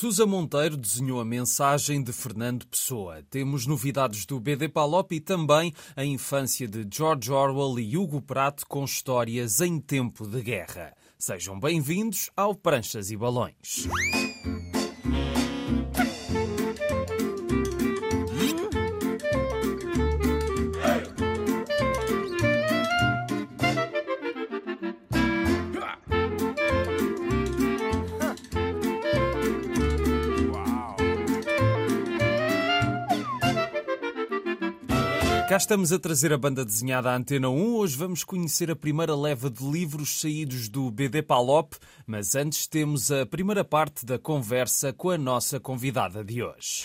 [0.00, 3.22] Susa Monteiro desenhou a mensagem de Fernando Pessoa.
[3.28, 8.62] Temos novidades do BD Palop e também a infância de George Orwell e Hugo Pratt
[8.66, 10.94] com histórias em tempo de guerra.
[11.18, 13.86] Sejam bem-vindos ao Pranchas e Balões.
[35.50, 37.74] Cá estamos a trazer a banda desenhada à Antena 1.
[37.74, 41.74] Hoje vamos conhecer a primeira leva de livros saídos do BD Palop,
[42.06, 46.84] mas antes temos a primeira parte da conversa com a nossa convidada de hoje.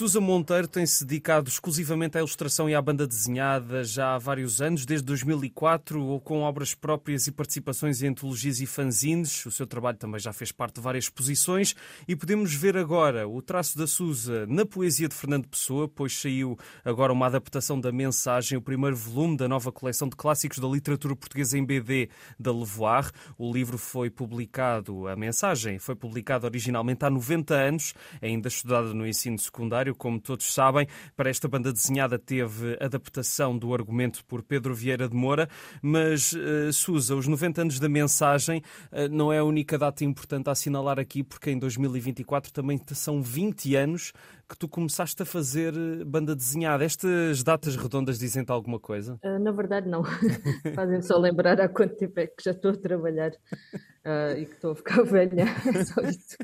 [0.00, 4.86] Susa Monteiro tem-se dedicado exclusivamente à ilustração e à banda desenhada já há vários anos,
[4.86, 9.44] desde 2004, ou com obras próprias e participações em antologias e fanzines.
[9.44, 11.76] O seu trabalho também já fez parte de várias exposições
[12.08, 16.58] e podemos ver agora o traço da Susa na poesia de Fernando Pessoa, pois saiu
[16.82, 21.14] agora uma adaptação da Mensagem, o primeiro volume da nova coleção de clássicos da literatura
[21.14, 23.10] portuguesa em BD da Levoar.
[23.36, 29.06] O livro foi publicado, a Mensagem foi publicada originalmente há 90 anos, ainda estudada no
[29.06, 30.86] ensino secundário como todos sabem.
[31.16, 35.48] Para esta banda desenhada teve adaptação do argumento por Pedro Vieira de Moura,
[35.82, 40.48] mas, uh, Susa, os 90 anos da mensagem uh, não é a única data importante
[40.48, 44.12] a assinalar aqui, porque em 2024 também são 20 anos
[44.50, 46.84] que tu começaste a fazer eh, banda desenhada.
[46.84, 49.16] Estas datas redondas dizem-te alguma coisa?
[49.24, 50.02] Uh, na verdade, não.
[50.74, 54.54] Fazem só lembrar há quanto tempo é que já estou a trabalhar uh, e que
[54.54, 55.46] estou a ficar velha.
[55.86, 56.36] só isso.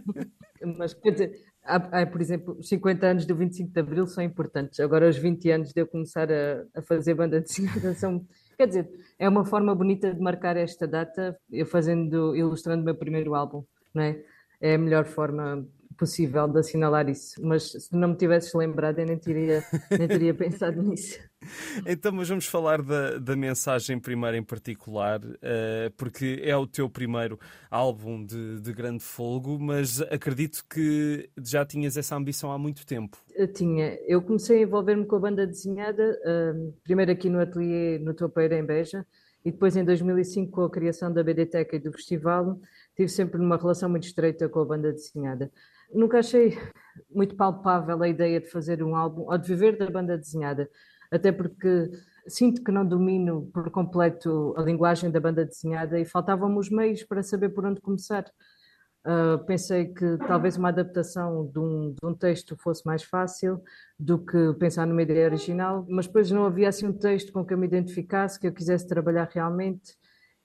[0.78, 1.32] Mas, quer dizer,
[1.66, 4.78] Há, há, por exemplo, os 50 anos do 25 de Abril são importantes.
[4.78, 8.24] Agora, os 20 anos de eu começar a, a fazer banda desenhada são.
[8.56, 12.94] Quer dizer, é uma forma bonita de marcar esta data, eu fazendo, ilustrando o meu
[12.94, 14.22] primeiro álbum, não é?
[14.60, 15.66] É a melhor forma
[15.96, 17.40] possível de assinalar isso.
[17.44, 21.18] Mas se não me tivesses lembrado, eu nem teria, nem teria pensado nisso.
[21.86, 26.88] Então, mas vamos falar da, da mensagem primeiro em particular, uh, porque é o teu
[26.88, 27.38] primeiro
[27.70, 33.16] álbum de, de grande folgo, mas acredito que já tinhas essa ambição há muito tempo.
[33.34, 33.98] Eu tinha.
[34.06, 38.58] Eu comecei a envolver-me com a banda desenhada, uh, primeiro aqui no ateliê no Topeira,
[38.58, 39.06] em Beja,
[39.44, 42.58] e depois em 2005 com a criação da BDTEC e do festival,
[42.96, 45.52] tive sempre uma relação muito estreita com a banda desenhada.
[45.92, 46.58] Nunca achei
[47.10, 50.68] muito palpável a ideia de fazer um álbum ou de viver da banda desenhada
[51.10, 51.90] até porque
[52.26, 57.02] sinto que não domino por completo a linguagem da banda desenhada e faltavam-me os meios
[57.02, 58.24] para saber por onde começar.
[59.06, 63.62] Uh, pensei que talvez uma adaptação de um, de um, texto fosse mais fácil
[63.96, 67.54] do que pensar numa ideia original, mas depois não havia assim um texto com que
[67.54, 69.94] eu me identificasse, que eu quisesse trabalhar realmente.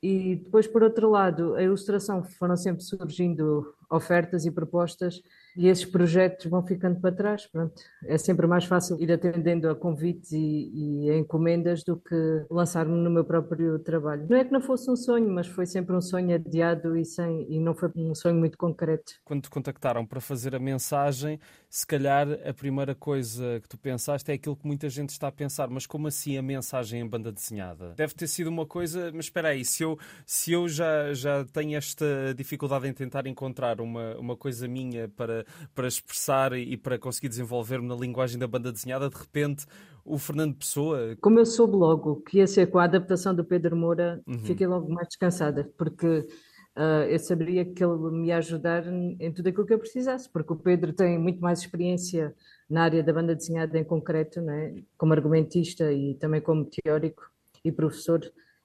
[0.01, 5.21] E depois, por outro lado, a ilustração foram sempre surgindo ofertas e propostas
[5.55, 7.45] e esses projetos vão ficando para trás.
[7.47, 7.73] Pronto,
[8.05, 12.95] é sempre mais fácil ir atendendo a convites e, e a encomendas do que lançar-me
[12.95, 14.25] no meu próprio trabalho.
[14.29, 17.45] Não é que não fosse um sonho, mas foi sempre um sonho adiado e, sem,
[17.51, 19.13] e não foi um sonho muito concreto.
[19.23, 24.29] Quando te contactaram para fazer a mensagem, se calhar a primeira coisa que tu pensaste
[24.31, 27.31] é aquilo que muita gente está a pensar, mas como assim a mensagem em banda
[27.31, 27.93] desenhada?
[27.95, 31.77] Deve ter sido uma coisa, mas espera aí, se eu, se eu já, já tenho
[31.77, 35.40] esta dificuldade em tentar encontrar uma, uma coisa minha para
[35.73, 39.65] para, expressar e para conseguir desenvolver-me na linguagem da banda desenhada, de repente
[40.03, 41.15] o Fernando Pessoa.
[41.21, 44.39] Como eu soube logo que ia ser com a adaptação do Pedro Moura, uhum.
[44.39, 46.27] fiquei logo mais descansada, porque
[46.75, 50.53] uh, eu saberia que ele me ia ajudar em tudo aquilo que eu precisasse, porque
[50.53, 52.33] o Pedro tem muito mais experiência
[52.69, 54.75] na área da banda desenhada em concreto, né?
[54.97, 57.29] como argumentista e também como teórico
[57.63, 58.21] e professor.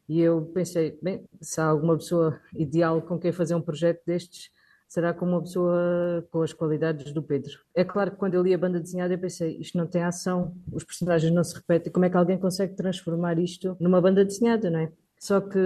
[0.09, 4.51] E eu pensei, bem, se há alguma pessoa ideal com quem fazer um projeto destes,
[4.89, 7.53] será como uma pessoa com as qualidades do Pedro.
[7.75, 10.55] É claro que quando eu li a banda desenhada eu pensei, isto não tem ação,
[10.73, 14.71] os personagens não se repetem, como é que alguém consegue transformar isto numa banda desenhada,
[14.71, 14.93] não é?
[15.19, 15.59] Só que,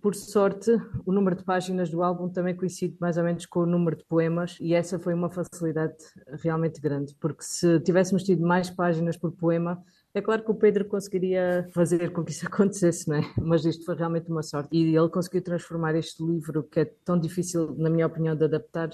[0.00, 0.70] por sorte,
[1.04, 4.04] o número de páginas do álbum também coincide mais ou menos com o número de
[4.04, 5.96] poemas, e essa foi uma facilidade
[6.42, 9.82] realmente grande, porque se tivéssemos tido mais páginas por poema,
[10.14, 13.34] é claro que o Pedro conseguiria fazer com que isso acontecesse, não é?
[13.36, 14.68] Mas isto foi realmente uma sorte.
[14.72, 18.90] E ele conseguiu transformar este livro, que é tão difícil, na minha opinião, de adaptar,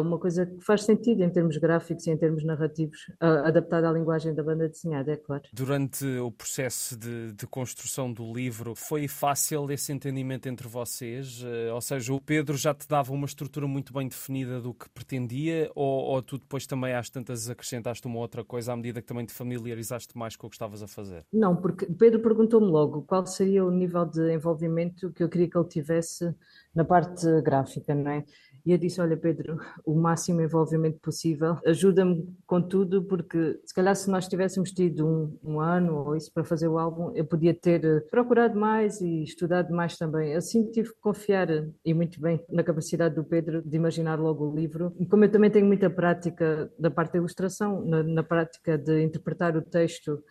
[0.00, 4.34] uma coisa que faz sentido em termos gráficos e em termos narrativos, adaptada à linguagem
[4.34, 5.42] da banda desenhada, é claro.
[5.52, 11.42] Durante o processo de, de, construção do livro, foi fácil esse entendimento entre vocês?
[11.44, 14.88] Eh, ou seja, o Pedro já te dava uma estrutura muito bem definida do que
[14.90, 19.06] pretendia, ou, ou tu depois também às tantas acrescentaste uma outra coisa à medida que
[19.06, 21.24] também te familiarizaste mais com o que estavas a fazer?
[21.32, 25.56] Não, porque Pedro perguntou-me logo qual seria o nível de envolvimento que eu queria que
[25.56, 26.34] ele tivesse
[26.74, 28.24] na parte gráfica, não é?
[28.64, 33.94] E eu disse: Olha, Pedro, o máximo envolvimento possível, ajuda-me com tudo, porque se calhar
[33.94, 37.52] se nós tivéssemos tido um, um, ano ou isso para fazer o álbum, eu podia
[37.52, 40.34] ter eh, procurado mais e estudado mais também.
[40.34, 41.48] Assim tive que confiar,
[41.84, 44.94] e muito bem, na capacidade do Pedro de imaginar logo o livro.
[44.98, 49.02] E como eu também tenho muita prática da parte da ilustração, na, na prática de
[49.02, 50.22] interpretar o texto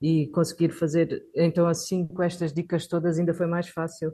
[0.00, 4.12] e conseguir fazer, então assim, com estas dicas todas, ainda foi mais fácil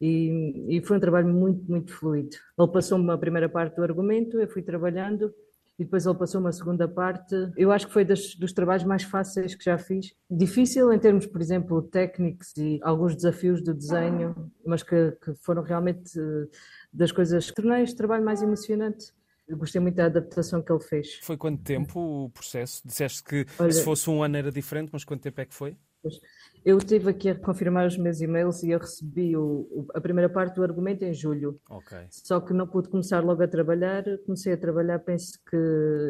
[0.00, 2.36] e, e foi um trabalho muito, muito fluido.
[2.58, 5.32] Ele passou-me a primeira parte do argumento, eu fui trabalhando
[5.78, 7.34] e depois ele passou uma segunda parte.
[7.56, 10.12] Eu acho que foi das, dos trabalhos mais fáceis que já fiz.
[10.30, 15.62] Difícil em termos, por exemplo, técnicos e alguns desafios do desenho, mas que, que foram
[15.62, 16.46] realmente eh,
[16.92, 19.06] das coisas que tornei este trabalho mais emocionante.
[19.48, 21.18] Eu gostei muito da adaptação que ele fez.
[21.22, 22.80] Foi quanto tempo o processo?
[22.86, 25.76] Disseste que Olha, se fosse um ano era diferente, mas quanto tempo é que foi?
[26.64, 30.54] Eu estive aqui a confirmar os meus e-mails e eu recebi o, a primeira parte
[30.54, 31.60] do argumento em julho.
[31.68, 32.06] Okay.
[32.10, 34.02] Só que não pude começar logo a trabalhar.
[34.24, 35.56] Comecei a trabalhar, penso que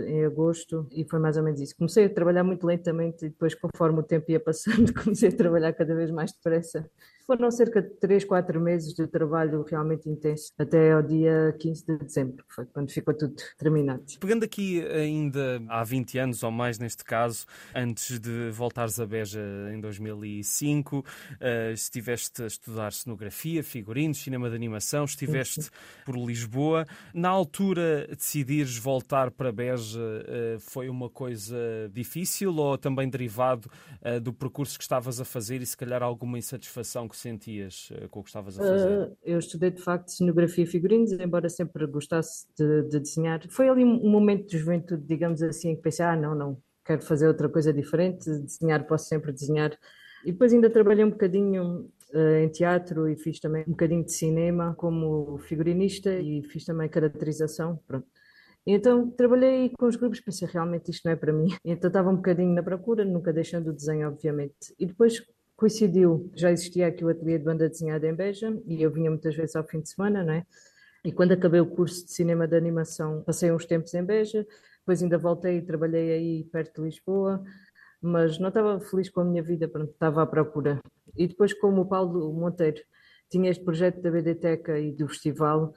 [0.06, 1.74] em agosto, e foi mais ou menos isso.
[1.76, 5.72] Comecei a trabalhar muito lentamente e depois, conforme o tempo ia passando, comecei a trabalhar
[5.72, 6.88] cada vez mais depressa.
[7.26, 11.98] Foram cerca de 3, 4 meses de trabalho realmente intenso, até ao dia 15 de
[11.98, 14.04] dezembro, que foi quando ficou tudo terminado.
[14.20, 19.40] Pegando aqui ainda há 20 anos ou mais neste caso, antes de voltares a Beja
[19.72, 25.70] em 2005, uh, estiveste a estudar cenografia, figurinos, cinema de animação, estiveste sim,
[26.04, 26.84] por Lisboa.
[27.14, 31.56] Na altura, decidires voltar para Beja uh, foi uma coisa
[31.90, 33.70] difícil ou também derivado
[34.02, 38.08] uh, do percurso que estavas a fazer e se calhar alguma insatisfação que sentias uh,
[38.08, 39.08] com o que estavas a fazer?
[39.08, 43.40] Uh, eu estudei de facto cenografia e figurinos, embora sempre gostasse de, de, desenhar.
[43.48, 47.02] Foi ali um momento de juventude, digamos assim, em que pensei, ah, não, não, quero
[47.02, 49.76] fazer outra coisa diferente, desenhar posso sempre desenhar.
[50.24, 54.12] E depois ainda trabalhei um bocadinho uh, em teatro e fiz também um bocadinho de
[54.12, 58.06] cinema como figurinista e fiz também caracterização, pronto.
[58.66, 61.48] Então trabalhei com os grupos, pensei realmente isto não é para mim.
[61.64, 64.74] Então estava um bocadinho na procura, nunca deixando o desenho, obviamente.
[64.78, 65.22] E depois
[65.56, 69.34] coincidiu, já existia aqui o ateliê de banda desenhada em Beja e eu vinha muitas
[69.34, 70.46] vezes ao fim de semana, não é?
[71.04, 74.46] E quando acabei o curso de cinema de animação, passei uns tempos em Beja,
[74.78, 77.42] depois ainda voltei e trabalhei aí perto de Lisboa,
[78.00, 80.80] mas não estava feliz com a minha vida, pronto, estava à procura.
[81.16, 82.80] E depois, como o Paulo Monteiro
[83.30, 85.72] tinha este projeto da BDTeca e do festival,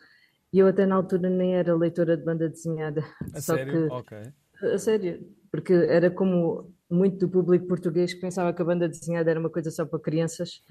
[0.51, 3.03] e eu até na altura nem era leitora de banda desenhada.
[3.33, 3.87] A só sério?
[3.87, 4.17] Que, ok.
[4.61, 9.29] A sério, porque era como muito do público português que pensava que a banda desenhada
[9.29, 10.63] era uma coisa só para crianças.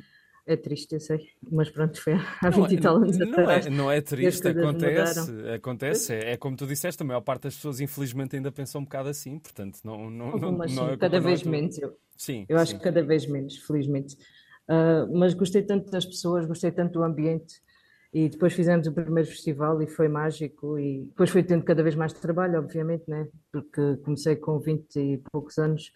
[0.49, 3.67] É triste, eu sei, mas pronto, foi há 20 e tal anos não atrás.
[3.67, 6.15] É, não é triste, acontece, acontece.
[6.15, 9.09] É, é, como tu disseste, a maior parte das pessoas infelizmente ainda pensam um bocado
[9.09, 11.77] assim, portanto não, não, não, não é cada vez é menos.
[11.79, 12.79] Eu, sim, eu acho sim.
[12.79, 14.17] que cada vez menos, felizmente.
[14.69, 17.61] Uh, mas gostei tanto das pessoas, gostei tanto do ambiente
[18.17, 20.79] e depois fizemos o primeiro festival e foi mágico.
[20.79, 23.29] E depois fui tendo cada vez mais trabalho, obviamente, né?
[23.53, 25.93] porque comecei com 20 e poucos anos.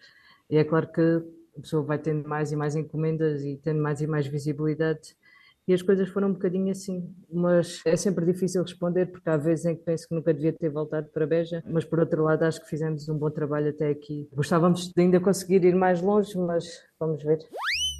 [0.47, 4.01] E é claro que a pessoa vai tendo mais e mais encomendas e tendo mais
[4.01, 5.15] e mais visibilidade.
[5.67, 9.65] E as coisas foram um bocadinho assim, mas é sempre difícil responder, porque há vezes
[9.65, 12.61] em que penso que nunca devia ter voltado para Beja, mas por outro lado acho
[12.61, 14.29] que fizemos um bom trabalho até aqui.
[14.31, 17.39] Gostávamos de ainda conseguir ir mais longe, mas vamos ver.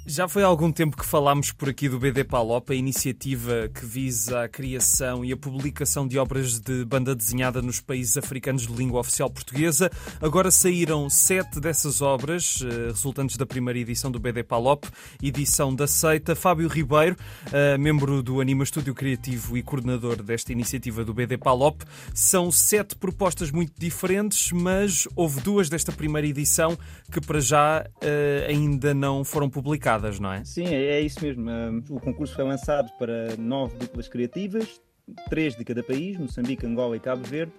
[0.04, 3.86] Já foi há algum tempo que falámos por aqui do BD Palop, a iniciativa que
[3.86, 8.72] visa a criação e a publicação de obras de banda desenhada nos países africanos de
[8.72, 9.88] língua oficial portuguesa.
[10.20, 14.86] Agora saíram sete dessas obras, eh, resultantes da primeira edição do BD Palop,
[15.22, 16.34] edição da Seita.
[16.34, 17.16] Fábio Ribeiro,
[17.52, 21.80] eh, membro do Anima Estúdio Criativo e coordenador desta iniciativa do BD Palop.
[22.12, 26.76] São sete propostas muito diferentes, mas houve duas desta primeira edição
[27.08, 30.44] que para já eh, ainda não foram publicadas não é?
[30.44, 31.50] Sim, é, é isso mesmo.
[31.90, 34.80] O concurso foi lançado para nove duplas criativas,
[35.28, 37.52] três de cada país, Moçambique, Angola e Cabo Verde.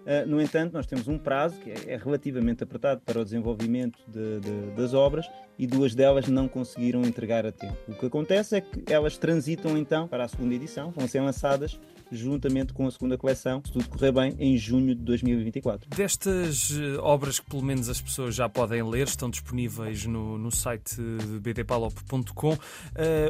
[0.00, 3.98] Uh, no entanto, nós temos um prazo que é, é relativamente apertado para o desenvolvimento
[4.08, 7.76] de, de, das obras e duas delas não conseguiram entregar a tempo.
[7.86, 11.78] O que acontece é que elas transitam então para a segunda edição, vão ser lançadas
[12.10, 15.88] juntamente com a segunda coleção, se tudo correr bem, em junho de 2024.
[15.90, 20.50] Destas eh, obras que pelo menos as pessoas já podem ler, estão disponíveis no, no
[20.50, 21.00] site
[21.40, 22.52] bdpalop.com.
[22.52, 22.58] Uh,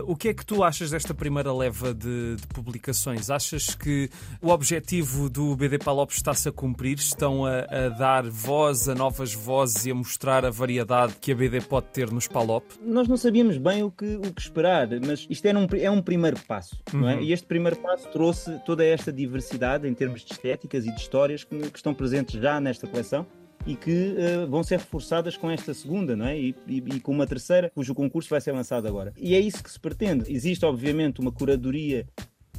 [0.07, 3.31] o que é que tu achas desta primeira leva de, de publicações?
[3.31, 4.11] Achas que
[4.41, 6.99] o objetivo do BD Palop está-se a cumprir?
[6.99, 11.35] Estão a, a, dar voz a novas vozes e a mostrar a variedade que a
[11.35, 12.65] BD pode ter nos Palop?
[12.83, 16.03] Nós não sabíamos bem o que, o que esperar, mas isto é um, é um
[16.03, 17.01] primeiro passo, uhum.
[17.01, 17.17] não é?
[17.17, 17.23] Uhum.
[17.23, 21.43] E este primeiro passo trouxe toda esta diversidade em termos de estéticas e de histórias
[21.43, 23.27] que, que estão presentes já nesta coleção
[23.67, 26.39] e que uh, vão ser reforçadas com esta segunda, não é?
[26.39, 29.13] E, e, e, com uma terceira, cujo concurso vai ser lançado agora.
[29.17, 30.33] E é isso que se pretende.
[30.33, 32.07] Existe, obviamente, uma curadoria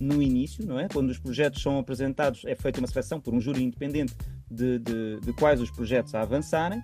[0.01, 0.89] no início, não é?
[0.89, 4.13] Quando os projetos são apresentados, é feita uma seleção por um júri independente
[4.49, 6.81] de, de, de quais os projetos a avançarem,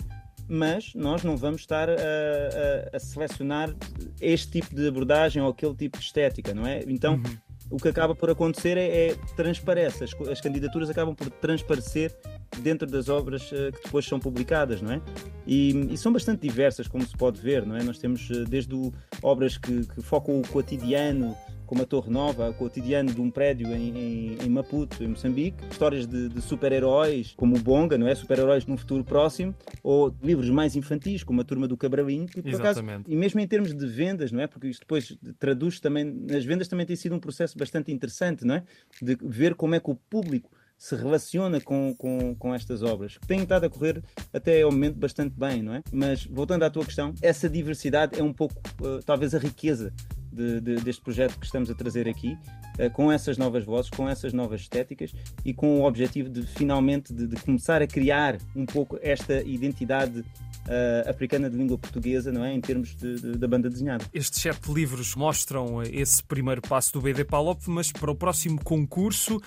[0.47, 3.75] mas nós não vamos estar a, a, a, selecionar
[4.21, 6.81] este tipo de abordagem ou aquele tipo de estética, não é?
[6.87, 7.46] Então, uhum.
[7.69, 12.15] O que acaba por acontecer é, é transparece, as, as, candidaturas acabam por transparecer
[12.59, 15.01] dentro das obras uh, que depois são publicadas, não é?
[15.45, 17.83] E, e, são bastante diversas, como se pode ver, não é?
[17.83, 21.35] Nós temos uh, desde o, obras que, que focam o cotidiano,
[21.67, 25.63] como a Torre Nova, o cotidiano de um prédio em, em, em Maputo, em Moçambique,
[25.69, 28.15] histórias de, de super-heróis, como o Bonga, não é?
[28.15, 32.55] Super-heróis num futuro próximo, ou livros mais infantis, como a Turma do Cabralinho, que por
[32.55, 34.47] acaso, e mesmo em termos de vendas, não é?
[34.47, 38.55] Porque isto depois traduz também, nas vendas também tem sido um processo bastante interessante, não
[38.55, 38.63] é?
[39.01, 43.27] De ver como é que o público se relaciona com, com, com estas obras, que
[43.27, 45.81] têm estado a correr até ao momento bastante bem, não é?
[45.91, 49.91] Mas voltando à tua questão, essa diversidade é um pouco, uh, talvez, a riqueza
[50.37, 52.37] de, de, deste projeto que estamos a trazer aqui,
[52.79, 55.11] uh, com essas novas vozes, com essas novas estéticas
[55.43, 60.19] e com o objetivo de finalmente de, de começar a criar um pouco esta identidade
[60.67, 62.53] uh, africana de língua portuguesa, não é?
[62.53, 62.95] Em termos
[63.37, 64.05] da banda desenhada.
[64.13, 69.37] Estes sete livros mostram esse primeiro passo do BD Palop, mas para o próximo concurso,
[69.37, 69.41] uh,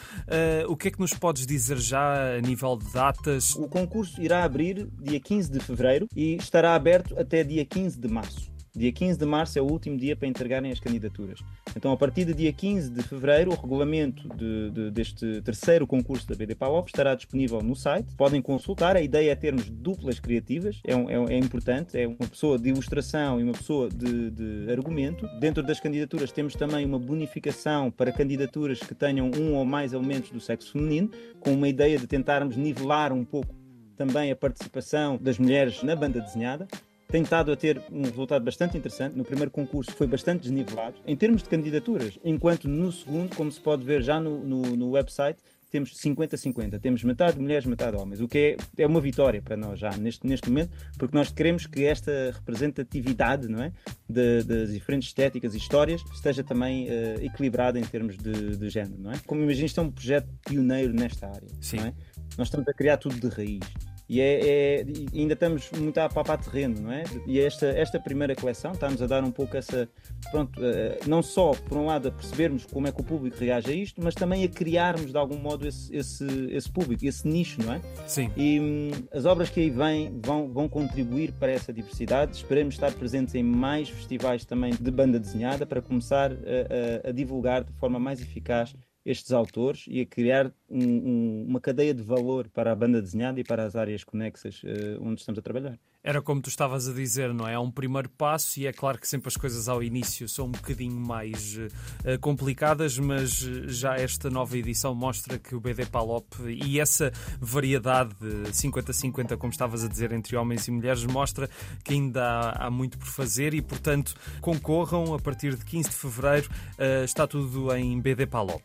[0.69, 3.55] o que é que nos podes dizer já a nível de datas?
[3.55, 8.09] O concurso irá abrir dia 15 de fevereiro e estará aberto até dia 15 de
[8.09, 8.60] março.
[8.81, 11.41] Dia 15 de março é o último dia para entregarem as candidaturas.
[11.77, 16.27] Então, a partir do dia 15 de fevereiro, o regulamento de, de, deste terceiro concurso
[16.27, 18.15] da BD PAOP estará disponível no site.
[18.17, 18.97] Podem consultar.
[18.97, 21.99] A ideia é termos duplas criativas, é, é, é importante.
[21.99, 25.29] É uma pessoa de ilustração e uma pessoa de, de argumento.
[25.39, 30.31] Dentro das candidaturas, temos também uma bonificação para candidaturas que tenham um ou mais elementos
[30.31, 33.55] do sexo feminino, com uma ideia de tentarmos nivelar um pouco
[33.95, 36.67] também a participação das mulheres na banda desenhada
[37.11, 39.17] tem estado a ter um resultado bastante interessante.
[39.17, 43.61] No primeiro concurso foi bastante desnivelado em termos de candidaturas, enquanto no segundo, como se
[43.61, 45.39] pode ver já no, no, no website,
[45.71, 49.79] temos 50-50, temos metade mulheres, metade homens, o que é, é uma vitória para nós
[49.79, 53.73] já neste, neste momento, porque nós queremos que esta representatividade não é,
[54.09, 59.01] de, das diferentes estéticas e histórias esteja também uh, equilibrada em termos de, de género.
[59.01, 59.19] Não é?
[59.27, 61.49] Como imagino, isto é um projeto pioneiro nesta área.
[61.61, 61.77] Sim.
[61.77, 61.95] Não é?
[62.37, 63.90] Nós estamos a criar tudo de raiz.
[64.11, 67.05] E é, é, ainda estamos muito a papar terreno, não é?
[67.29, 69.89] E esta, esta primeira coleção está-nos a dar um pouco essa.
[70.33, 73.71] Pronto, uh, não só, por um lado, a percebermos como é que o público reage
[73.71, 77.63] a isto, mas também a criarmos de algum modo esse, esse, esse público, esse nicho,
[77.63, 77.81] não é?
[78.09, 78.33] Sim.
[78.37, 82.35] E hum, as obras que aí vêm vão, vão contribuir para essa diversidade.
[82.35, 87.13] Esperemos estar presentes em mais festivais também de banda desenhada para começar a, a, a
[87.13, 88.75] divulgar de forma mais eficaz
[89.05, 93.41] estes autores e a criar um, um, uma cadeia de valor para a banda desenhada
[93.41, 95.79] e para as áreas conexas uh, onde estamos a trabalhar.
[96.03, 97.53] Era como tu estavas a dizer, não é?
[97.53, 100.51] É um primeiro passo e é claro que sempre as coisas ao início são um
[100.51, 106.27] bocadinho mais uh, complicadas, mas eh, já esta nova edição mostra que o BD Palop
[106.49, 111.51] e essa variedade de 50-50, como estavas a dizer, entre homens e mulheres, mostra
[111.85, 115.97] que ainda há, há muito por fazer e, portanto, concorram a partir de 15 de
[115.97, 116.49] fevereiro.
[116.79, 118.63] Uh, está tudo em BD Palop.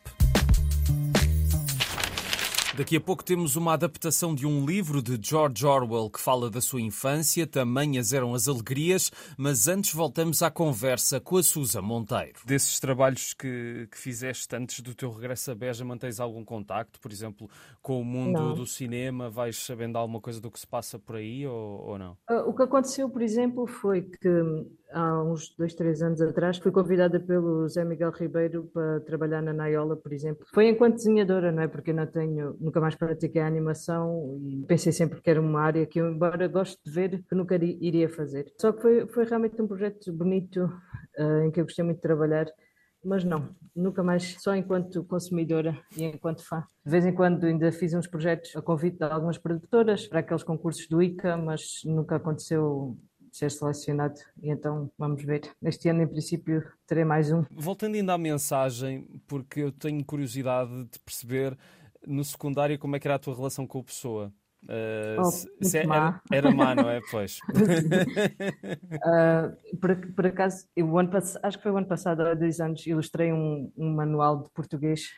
[2.77, 6.59] Daqui a pouco temos uma adaptação de um livro de George Orwell que fala da
[6.59, 12.33] sua infância, tamanhas eram as alegrias, mas antes voltamos à conversa com a Susa Monteiro.
[12.45, 17.13] Desses trabalhos que, que fizeste antes do teu regresso a Beja, mantens algum contacto, por
[17.13, 17.49] exemplo,
[17.81, 18.53] com o mundo não.
[18.53, 19.29] do cinema?
[19.29, 22.17] Vais sabendo alguma coisa do que se passa por aí ou, ou não?
[22.45, 24.29] O que aconteceu, por exemplo, foi que
[24.95, 29.51] há uns dois, três anos atrás, fui convidada pelo Zé Miguel Ribeiro para trabalhar na
[29.51, 30.45] Naiola, por exemplo.
[30.53, 31.67] Foi enquanto desenhadora, não é?
[31.67, 35.61] Porque eu não tenho, nunca mais pratiquei a animação e pensei sempre que era uma
[35.61, 38.51] área que eu, embora goste de ver, que nunca iria fazer.
[38.59, 40.63] Só que foi, foi realmente um projeto bonito
[41.19, 42.47] uh, em que eu gostei muito de trabalhar.
[43.03, 46.63] Mas não, nunca mais, só enquanto consumidora e enquanto fã.
[46.83, 50.41] De vez em quando ainda fiz uns projetos a convite de algumas produtoras para aqueles
[50.41, 52.97] concursos do ICA, mas nunca aconteceu
[53.35, 54.15] ser selecionado.
[54.41, 55.41] E então vamos ver.
[55.61, 57.43] Este ano, em princípio, terei mais um.
[57.51, 61.57] Voltando ainda à mensagem, porque eu tenho curiosidade de perceber
[62.07, 64.33] no secundário como é que era a tua relação com a pessoa.
[64.63, 67.01] Uh, oh, se, era, era má, não é?
[67.11, 67.39] Pois.
[69.03, 69.51] uh,
[69.81, 71.11] por, por, acaso, eu, ano,
[71.43, 75.09] acho que foi o ano passado, há dois anos, ilustrei um, um manual de português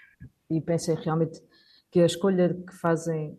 [0.49, 1.39] e pensei realmente
[1.91, 3.37] que a escolha que fazem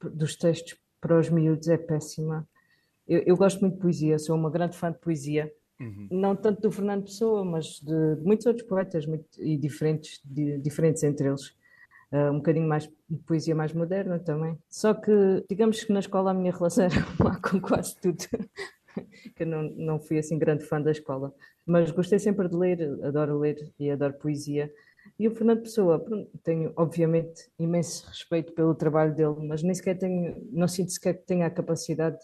[0.00, 2.46] dos textos para os miúdos é péssima
[3.08, 5.52] eu, eu, gosto muito de poesia, sou uma grande fã de poesia.
[5.80, 6.08] Uhum.
[6.10, 10.58] Não tanto do Fernando Pessoa, mas de, de muitos outros poetas muito, e diferentes, de,
[10.58, 11.56] diferentes entre eles.
[12.10, 14.58] Uh, um bocadinho mais de poesia mais moderna também.
[14.68, 18.18] Só que, digamos que na escola a minha relação era má com quase tudo.
[19.36, 21.32] que eu não, não fui assim grande fã da escola.
[21.66, 24.72] Mas gostei sempre de ler, adoro ler e adoro poesia.
[25.18, 26.04] E o Fernando Pessoa,
[26.42, 31.26] tenho obviamente imenso respeito pelo trabalho dele, mas nem sequer tenho, não sinto sequer que
[31.26, 32.18] tenha a capacidade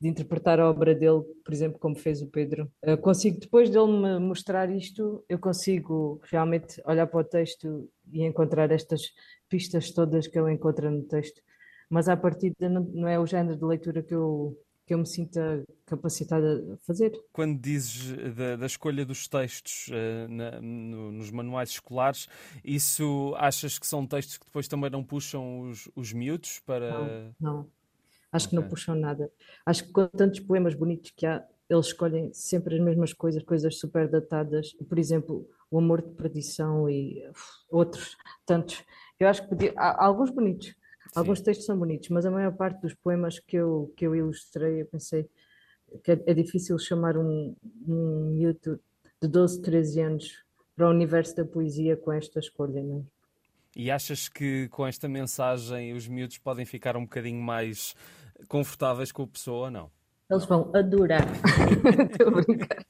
[0.00, 2.70] de interpretar a obra dele, por exemplo, como fez o Pedro.
[2.82, 8.24] Eu consigo, depois dele me mostrar isto, eu consigo realmente olhar para o texto e
[8.24, 9.12] encontrar estas
[9.48, 11.42] pistas todas que ele encontra no texto.
[11.90, 14.56] Mas à partida não, não é o género de leitura que eu
[14.88, 17.12] que eu me sinta capacitada a fazer.
[17.30, 22.26] Quando dizes da, da escolha dos textos uh, na, no, nos manuais escolares,
[22.64, 26.90] isso achas que são textos que depois também não puxam os, os miúdos para.
[26.90, 27.77] Não, não.
[28.32, 28.58] Acho okay.
[28.58, 29.30] que não puxam nada.
[29.64, 33.78] Acho que com tantos poemas bonitos que há, eles escolhem sempre as mesmas coisas, coisas
[33.78, 34.72] super datadas.
[34.88, 38.16] Por exemplo, O Amor de Perdição e uf, outros
[38.46, 38.82] tantos.
[39.18, 39.72] Eu acho que podia...
[39.76, 40.74] há alguns bonitos
[41.14, 44.82] Alguns textos são bonitos, mas a maior parte dos poemas que eu, que eu ilustrei,
[44.82, 45.28] eu pensei
[46.04, 47.56] que é, é difícil chamar um,
[47.86, 48.78] um miúdo
[49.20, 50.44] de 12, 13 anos
[50.76, 53.17] para o universo da poesia com esta escolha, não é?
[53.78, 57.94] E achas que com esta mensagem os miúdos podem ficar um bocadinho mais
[58.48, 59.90] confortáveis com a pessoa ou não?
[60.28, 61.22] Eles vão adorar.
[62.10, 62.84] Estou a brincar.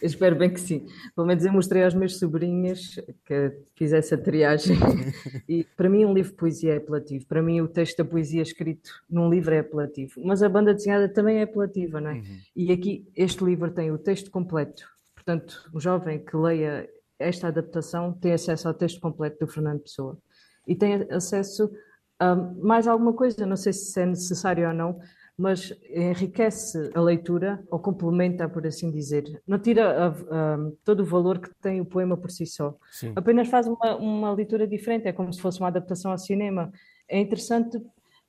[0.00, 0.86] Eu espero bem que sim.
[1.14, 4.76] Pelo menos eu mostrei aos meus sobrinhos que fiz essa triagem.
[5.48, 7.24] E para mim, um livro de poesia é apelativo.
[7.26, 10.20] Para mim, o texto da poesia escrito num livro é apelativo.
[10.22, 12.14] Mas a banda desenhada também é apelativa, não é?
[12.14, 12.38] Uhum.
[12.54, 14.86] E aqui, este livro tem o texto completo.
[15.14, 16.88] Portanto, o jovem que leia
[17.18, 20.18] esta adaptação tem acesso ao texto completo do Fernando Pessoa.
[20.66, 21.70] E tem acesso
[22.18, 24.98] a mais alguma coisa, não sei se é necessário ou não,
[25.36, 29.42] mas enriquece a leitura, ou complementa, por assim dizer.
[29.46, 32.74] Não tira a, a, todo o valor que tem o poema por si só.
[32.90, 33.12] Sim.
[33.14, 36.72] Apenas faz uma, uma leitura diferente, é como se fosse uma adaptação ao cinema.
[37.06, 37.78] É interessante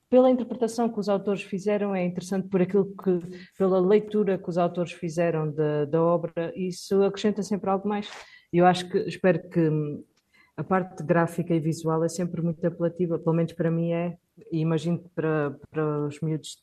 [0.09, 3.19] pela interpretação que os autores fizeram, é interessante por aquilo que,
[3.57, 8.09] pela leitura que os autores fizeram da, da obra, isso acrescenta sempre algo mais.
[8.51, 9.69] Eu acho que, espero que
[10.57, 14.17] a parte gráfica e visual é sempre muito apelativa, pelo menos para mim é,
[14.51, 16.57] e imagino que para, para os miúdos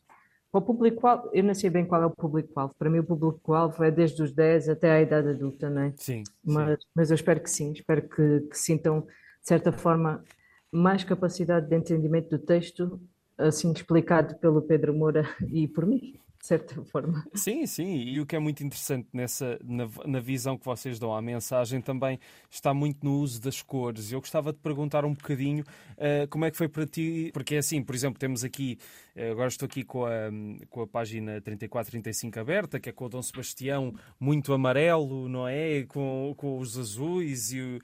[0.52, 2.76] o público-alvo, eu não sei bem qual é o público-alvo.
[2.78, 5.92] Para mim, o público-alvo é desde os 10 até à idade adulta, não é?
[5.96, 6.22] Sim.
[6.44, 6.88] Mas, sim.
[6.94, 10.22] mas eu espero que sim, espero que, que sintam, de certa forma,
[10.70, 13.00] mais capacidade de entendimento do texto,
[13.36, 16.14] assim explicado pelo Pedro Moura e por mim
[16.44, 17.24] de certa forma.
[17.32, 21.16] Sim, sim, e o que é muito interessante nessa, na, na, visão que vocês dão
[21.16, 24.12] à mensagem também está muito no uso das cores.
[24.12, 27.58] Eu gostava de perguntar um bocadinho uh, como é que foi para ti, porque é
[27.58, 28.78] assim, por exemplo, temos aqui,
[29.16, 30.30] uh, agora estou aqui com a,
[30.68, 35.48] com a página 34, 35 aberta, que é com o Dom Sebastião muito amarelo, não
[35.48, 35.84] é?
[35.84, 37.80] Com, com os azuis e,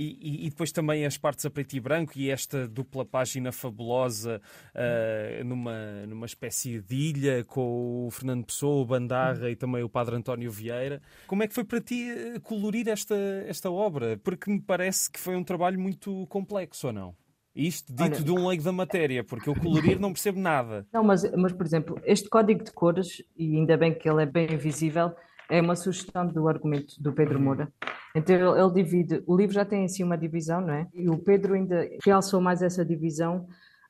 [0.00, 4.40] e, e depois também as partes a preto e branco e esta dupla página fabulosa
[4.74, 9.88] uh, numa, numa espécie de ilha com o Fernando Pessoa, o Bandarra e também o
[9.88, 11.02] Padre António Vieira.
[11.26, 13.14] Como é que foi para ti eh, colorir esta,
[13.46, 14.18] esta obra?
[14.22, 17.16] Porque me parece que foi um trabalho muito complexo, ou não?
[17.54, 20.86] Isto dito Olha, de um leigo da matéria, porque eu colorir não percebo nada.
[20.92, 24.26] Não, mas, mas, por exemplo, este código de cores, e ainda bem que ele é
[24.26, 25.12] bem visível,
[25.50, 27.40] é uma sugestão do argumento do Pedro.
[27.40, 27.70] Moura.
[28.14, 30.86] Então ele, divide, o livro já tem assim uma divisão, não é?
[30.94, 33.46] E o Pedro ainda realçou mais essa divisão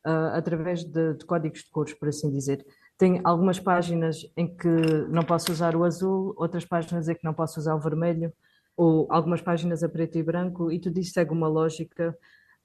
[0.06, 2.64] uh, através de, de, códigos de cores, por assim dizer.
[2.98, 4.68] Tem algumas páginas em que
[5.08, 8.32] não posso usar o azul, outras páginas em que não posso usar o vermelho,
[8.76, 12.16] ou algumas páginas a preto e branco, e tudo isso segue uma lógica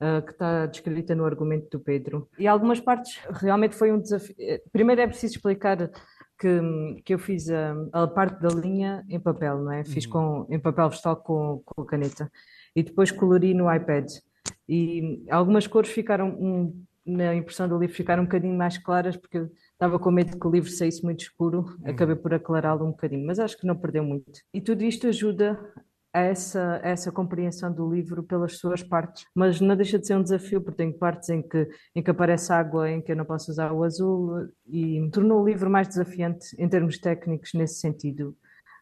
[0.01, 2.29] uh, que está descrita no argumento do Pedro.
[2.37, 4.35] E algumas partes realmente foi um desafio.
[4.71, 5.89] Primeiro é preciso explicar
[6.37, 9.83] que, que eu fiz a, a, parte da linha em papel, não é?
[9.83, 10.11] Fiz uhum.
[10.11, 12.31] com, em papel vegetal com, com caneta.
[12.75, 14.09] E depois colori no iPad.
[14.67, 19.47] E algumas cores ficaram um, na impressão do livro ficaram um bocadinho mais claras, porque
[19.71, 21.91] estava com medo que o livro saísse muito escuro, uhum.
[21.91, 24.41] acabei por aclará-lo um bocadinho, mas acho que não perdeu muito.
[24.53, 25.59] E tudo isto ajuda
[26.15, 30.61] essa, essa compreensão do livro pelas suas partes, mas não deixa de ser um desafio,
[30.61, 33.71] porque tem partes em que, em que aparece água, em que eu não posso usar
[33.71, 38.35] o azul, e tornou o livro mais desafiante em termos técnicos nesse sentido.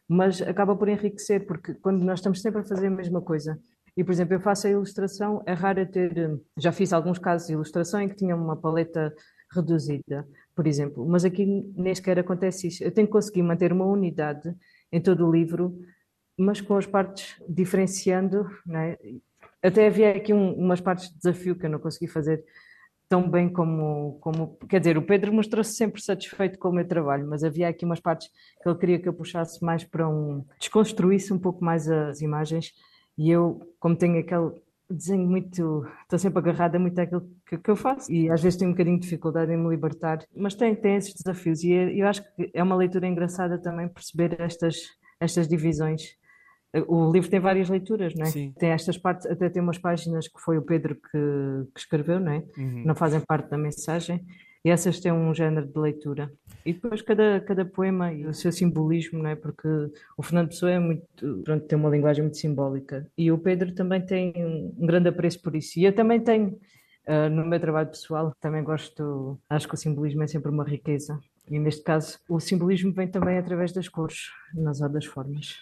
[0.08, 3.58] Mas acaba por enriquecer, porque quando nós estamos sempre a fazer a mesma coisa,
[3.96, 6.40] e, por exemplo, eu faço a ilustração, é raro ter.
[6.58, 9.14] Já fiz alguns casos de ilustração em que tinha uma paleta
[9.52, 12.82] reduzida, por exemplo, mas aqui nem sequer acontece isso.
[12.82, 14.52] Eu tenho que conseguir manter uma unidade
[14.92, 15.78] em todo o livro,
[16.36, 18.48] mas com as partes diferenciando.
[18.70, 18.98] É?
[19.62, 22.44] Até havia aqui um, umas partes de desafio que eu não consegui fazer
[23.08, 24.58] tão bem como, como.
[24.68, 28.00] Quer dizer, o Pedro mostrou-se sempre satisfeito com o meu trabalho, mas havia aqui umas
[28.00, 28.28] partes
[28.62, 30.44] que ele queria que eu puxasse mais para um.
[30.58, 32.72] desconstruísse um pouco mais as imagens
[33.16, 34.50] e eu, como tenho aquele
[34.90, 35.86] desenho muito.
[36.02, 38.96] estou sempre agarrada muito àquilo que, que, eu faço e às vezes tenho um bocadinho
[38.96, 42.62] de dificuldade em me libertar, mas tem, tem esses desafios e eu acho que é
[42.62, 44.76] uma leitura engraçada também perceber estas,
[45.20, 46.16] estas divisões
[46.88, 48.30] o livro tem várias leituras, não é?
[48.30, 48.52] Sim.
[48.58, 52.32] Tem estas partes, até tem umas páginas que foi o Pedro que, que escreveu, não
[52.32, 52.44] é?
[52.56, 52.82] Uhum.
[52.84, 54.24] Não fazem parte da mensagem.
[54.64, 56.32] E essas têm um género de leitura.
[56.64, 59.36] E depois cada, cada poema e o seu simbolismo, não é?
[59.36, 59.68] Porque
[60.16, 63.06] o Fernando Pessoa é muito, pronto, tem uma linguagem muito simbólica.
[63.16, 65.78] E o Pedro também tem um grande apreço por isso.
[65.78, 66.58] E eu também tenho,
[67.06, 71.20] uh, no meu trabalho pessoal, também gosto, acho que o simbolismo é sempre uma riqueza.
[71.50, 75.58] E neste caso, o simbolismo vem também através das cores, nas das formas.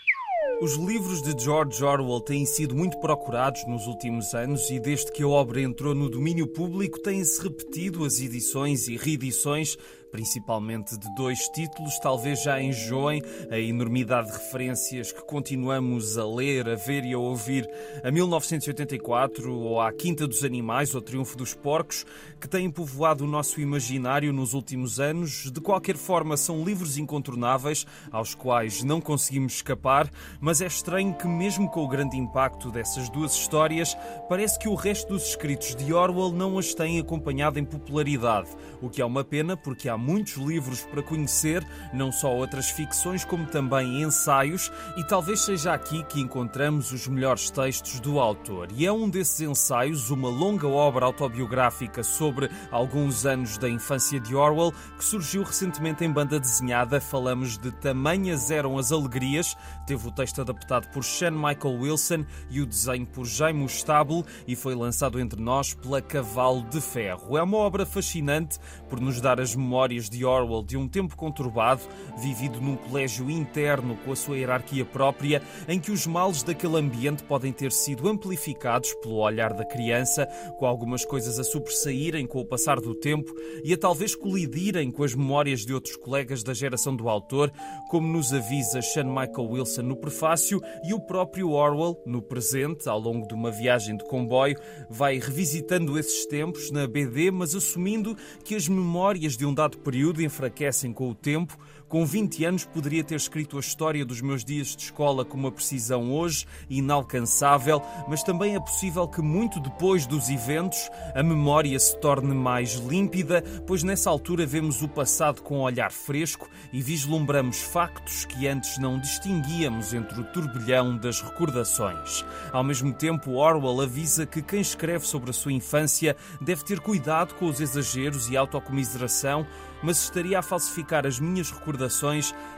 [0.62, 5.24] Os livros de George Orwell têm sido muito procurados nos últimos anos e desde que
[5.24, 9.76] a obra entrou no domínio público têm-se repetido as edições e reedições
[10.12, 16.68] principalmente de dois títulos, talvez já enjoem a enormidade de referências que continuamos a ler,
[16.68, 17.66] a ver e a ouvir
[18.04, 22.04] a 1984 ou à Quinta dos Animais ou Triunfo dos Porcos,
[22.38, 25.50] que têm povoado o nosso imaginário nos últimos anos.
[25.50, 31.26] De qualquer forma, são livros incontornáveis aos quais não conseguimos escapar, mas é estranho que,
[31.26, 33.96] mesmo com o grande impacto dessas duas histórias,
[34.28, 38.50] parece que o resto dos escritos de Orwell não as tem acompanhado em popularidade,
[38.82, 43.24] o que é uma pena porque há muitos livros para conhecer, não só outras ficções,
[43.24, 48.68] como também ensaios, e talvez seja aqui que encontramos os melhores textos do autor.
[48.74, 54.34] E é um desses ensaios, uma longa obra autobiográfica sobre alguns anos da infância de
[54.34, 57.00] Orwell, que surgiu recentemente em banda desenhada.
[57.00, 62.60] Falamos de Tamanhas Eram as Alegrias, teve o texto adaptado por Sean Michael Wilson e
[62.60, 67.36] o desenho por Jaime Stable e foi lançado entre nós pela Cavalo de Ferro.
[67.36, 71.82] É uma obra fascinante por nos dar as memórias de Orwell de um tempo conturbado,
[72.18, 77.22] vivido num colégio interno com a sua hierarquia própria, em que os males daquele ambiente
[77.22, 80.26] podem ter sido amplificados pelo olhar da criança,
[80.58, 83.32] com algumas coisas a sobressaírem com o passar do tempo
[83.64, 87.52] e a talvez colidirem com as memórias de outros colegas da geração do autor,
[87.90, 92.98] como nos avisa Sean Michael Wilson no prefácio e o próprio Orwell, no presente, ao
[92.98, 94.56] longo de uma viagem de comboio,
[94.88, 100.22] vai revisitando esses tempos na BD, mas assumindo que as memórias de um dado período
[100.22, 101.58] enfraquecem com o tempo.
[101.92, 105.52] Com 20 anos poderia ter escrito a história dos meus dias de escola com uma
[105.52, 111.94] precisão hoje inalcançável, mas também é possível que muito depois dos eventos a memória se
[111.98, 117.60] torne mais límpida, pois nessa altura vemos o passado com um olhar fresco e vislumbramos
[117.60, 122.24] factos que antes não distinguíamos entre o turbilhão das recordações.
[122.52, 127.34] Ao mesmo tempo, Orwell avisa que quem escreve sobre a sua infância deve ter cuidado
[127.34, 129.46] com os exageros e autocomiseração
[129.82, 131.81] mas estaria a falsificar as minhas recordações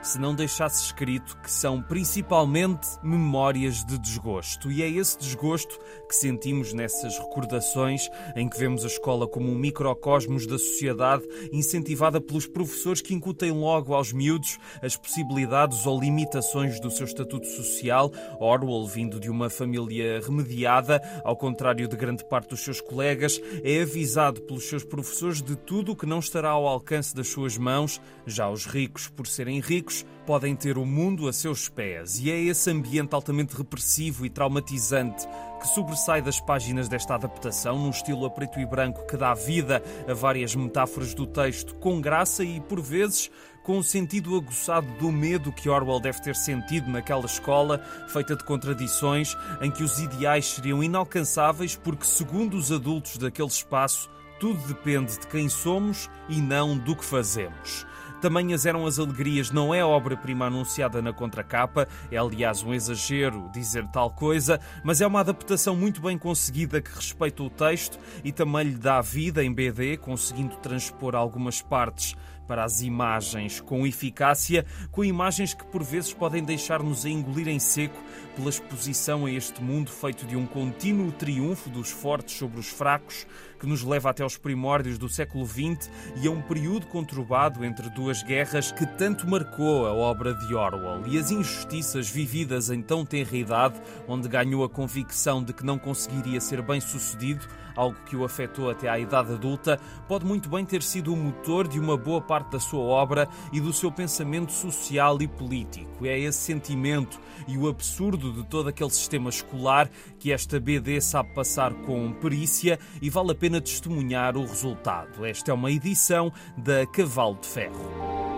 [0.03, 4.71] se não deixasse escrito que são principalmente memórias de desgosto.
[4.71, 9.55] E é esse desgosto que sentimos nessas recordações, em que vemos a escola como um
[9.55, 16.81] microcosmos da sociedade, incentivada pelos professores que incutem logo aos miúdos as possibilidades ou limitações
[16.81, 18.11] do seu estatuto social.
[18.39, 23.83] Orwell, vindo de uma família remediada, ao contrário de grande parte dos seus colegas, é
[23.83, 28.01] avisado pelos seus professores de tudo o que não estará ao alcance das suas mãos,
[28.27, 32.19] já os ricos, por serem ricos, podem ter o mundo a seus pés.
[32.19, 35.27] E é esse ambiente altamente repressivo e traumatizante
[35.61, 39.83] que sobressai das páginas desta adaptação, num estilo a preto e branco que dá vida
[40.07, 43.31] a várias metáforas do texto, com graça e, por vezes,
[43.63, 48.45] com o sentido aguçado do medo que Orwell deve ter sentido naquela escola, feita de
[48.45, 55.19] contradições, em que os ideais seriam inalcançáveis porque, segundo os adultos daquele espaço, tudo depende
[55.19, 57.87] de quem somos e não do que fazemos.
[58.25, 63.87] Tamanhas eram as alegrias, não é obra-prima anunciada na contracapa, é aliás um exagero dizer
[63.89, 68.65] tal coisa, mas é uma adaptação muito bem conseguida que respeita o texto e também
[68.65, 75.05] lhe dá vida em BD, conseguindo transpor algumas partes para as imagens com eficácia, com
[75.05, 78.01] imagens que por vezes podem deixar-nos a engolir em seco
[78.37, 83.27] pela exposição a este mundo feito de um contínuo triunfo dos fortes sobre os fracos,
[83.59, 85.91] que nos leva até aos primórdios do século XX
[86.23, 91.07] e a um período conturbado entre duas guerras que tanto marcou a obra de Orwell.
[91.07, 95.79] E as injustiças vividas em tão tenra idade, onde ganhou a convicção de que não
[95.79, 100.65] conseguiria ser bem sucedido algo que o afetou até à idade adulta, pode muito bem
[100.65, 104.53] ter sido o motor de uma boa parte da sua obra e do seu pensamento
[104.53, 106.07] social e político.
[106.07, 111.35] É esse sentimento e o absurdo de todo aquele sistema escolar que esta BD sabe
[111.35, 115.25] passar com perícia e vale a pena testemunhar o resultado.
[115.25, 118.34] Esta é uma edição da Cavalo de Ferro.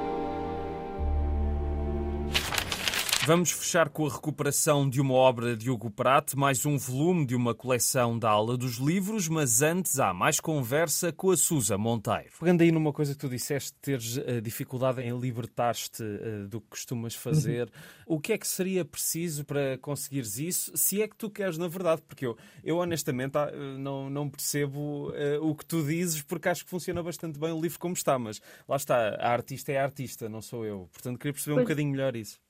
[3.27, 7.35] Vamos fechar com a recuperação de uma obra de Hugo Pratt, mais um volume de
[7.35, 12.31] uma coleção da Aula dos Livros, mas antes há mais conversa com a Susa Monteiro.
[12.39, 16.69] Pegando aí numa coisa que tu disseste, teres uh, dificuldade em libertar-te uh, do que
[16.69, 17.63] costumas fazer,
[18.07, 18.15] uhum.
[18.15, 21.67] o que é que seria preciso para conseguires isso, se é que tu queres na
[21.67, 22.03] verdade?
[22.07, 26.63] Porque eu, eu honestamente ah, não, não percebo uh, o que tu dizes, porque acho
[26.63, 29.83] que funciona bastante bem o livro como está, mas lá está, a artista é a
[29.83, 30.89] artista, não sou eu.
[30.93, 31.65] Portanto, queria perceber pois.
[31.65, 32.46] um bocadinho melhor isso.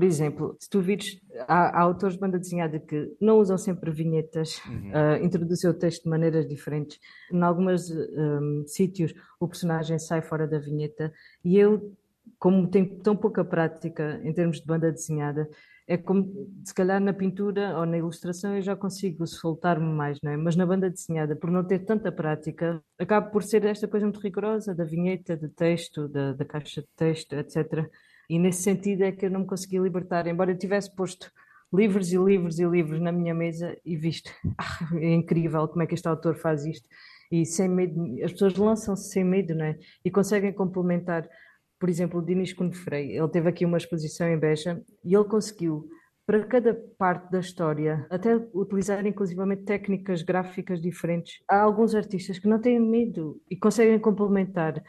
[0.00, 3.90] Por exemplo, se tu vires, há, há, autores de banda desenhada que não usam sempre
[3.90, 4.92] vinhetas, uhum.
[4.92, 6.98] uh, introduzem o texto de maneiras diferentes.
[7.30, 11.12] Em alguns um, sítios o personagem sai fora da vinheta
[11.44, 11.94] e eu,
[12.38, 15.46] como tenho tão pouca prática em termos de banda desenhada,
[15.86, 20.32] é como se calhar na pintura ou na ilustração eu já consigo soltar-me mais, não
[20.32, 20.36] é?
[20.38, 24.20] Mas na banda desenhada, por não ter tanta prática, acaba por ser esta coisa muito
[24.20, 27.86] rigorosa da vinheta, do texto, da, da caixa de texto, etc.
[28.30, 31.32] E nesse sentido é que eu não me consegui libertar, embora eu tivesse posto
[31.74, 35.86] livros e livros e livros na minha mesa e visto, ah, é incrível como é
[35.86, 36.88] que este autor faz isto.
[37.32, 39.76] E sem medo, as pessoas lançam-se sem medo, não é?
[40.04, 41.28] E conseguem complementar.
[41.76, 45.88] Por exemplo, o Dinis Cunefrei, ele teve aqui uma exposição em Beja e ele conseguiu,
[46.24, 51.42] para cada parte da história, até utilizar inclusivamente técnicas gráficas diferentes.
[51.48, 54.80] Há alguns artistas que não têm medo e conseguem complementar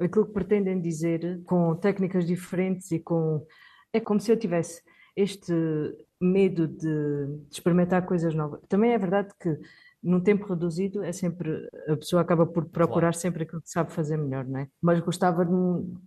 [0.00, 3.46] aquilo que pretendem dizer com técnicas diferentes e com.
[3.92, 4.82] É como se eu tivesse
[5.16, 5.52] este
[6.20, 8.60] medo de, experimentar coisas novas.
[8.68, 9.58] Também é verdade que
[10.02, 13.16] num tempo reduzido é sempre a pessoa acaba por procurar claro.
[13.16, 14.68] sempre aquilo que sabe fazer melhor, não é?
[14.80, 15.52] Mas gostava de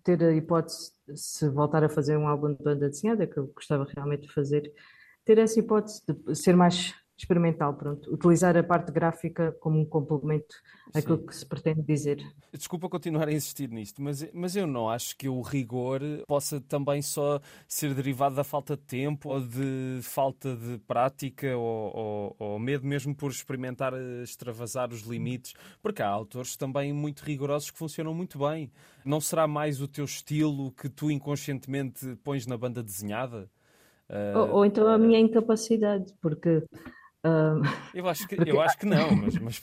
[0.04, 3.86] ter a hipótese se voltar a fazer um álbum de banda desenhada, que eu gostava
[3.96, 4.72] realmente de fazer,
[5.26, 8.12] ter essa hipótese de ser mais experimental, pronto.
[8.12, 10.56] Utilizar a parte gráfica como um complemento
[10.94, 11.26] àquilo Sim.
[11.26, 12.18] que se pretende dizer.
[12.52, 17.02] Desculpa continuar a insistir nisto, mas, mas eu não acho que o rigor possa também
[17.02, 22.60] só ser derivado da falta de tempo ou de falta de prática ou, ou, ou
[22.60, 28.14] medo mesmo por experimentar extravasar os limites, porque há autores também muito rigorosos que funcionam
[28.14, 28.72] muito bem.
[29.06, 33.50] Não será mais o teu estilo que tu inconscientemente pões na banda desenhada?
[34.10, 34.38] Uh...
[34.38, 36.64] Ou, ou, então a minha incapacidade, porque
[37.94, 39.62] eu, acho que, eu acho que não, mas, mas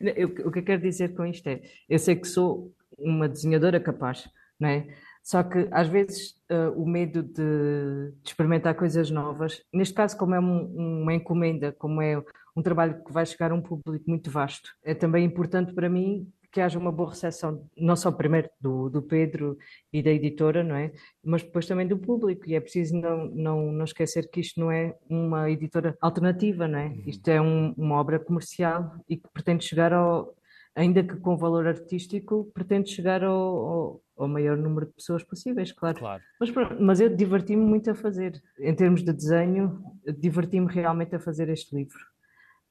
[0.00, 3.80] eu, o que eu quero dizer com isto é, eu sei que sou uma desenhadora
[3.80, 4.86] capaz, não é?
[5.22, 10.34] Só que às vezes uh, o medo de, de, experimentar coisas novas, neste caso, como
[10.34, 12.22] é um, uma encomenda, como é
[12.54, 16.30] um trabalho que vai chegar a um público muito vasto, é também importante para mim
[16.54, 19.58] que haja uma boa recepção, não só primeiro do, do Pedro
[19.92, 20.92] e da editora, não é?
[21.20, 24.70] Mas depois também do público, e é preciso não, não, não esquecer que isto não
[24.70, 26.86] é uma editora alternativa, não é?
[26.86, 27.02] Uhum.
[27.08, 30.32] Isto é um, uma obra comercial e que pretende chegar ao,
[30.76, 35.72] ainda que com valor artístico, pretende chegar ao, ao, ao maior número de pessoas possíveis,
[35.72, 35.98] claro.
[35.98, 36.22] claro.
[36.38, 38.40] Mas, mas eu diverti-me muito a fazer.
[38.60, 39.82] Em termos de desenho,
[40.20, 41.98] diverti-me realmente a fazer este livro.